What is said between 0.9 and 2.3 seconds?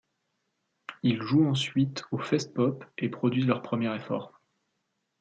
Ils jouent ensuite au